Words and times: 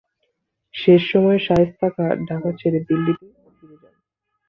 শেষ 0.75 1.01
সময়ে 1.11 1.39
শায়েস্তা 1.39 1.87
খাঁ 1.89 2.11
ঢাকা 2.27 2.49
ছেড়ে 2.59 2.79
দিল্লিতে 2.87 3.25
ফিরে 3.57 3.75
যান। 3.81 3.95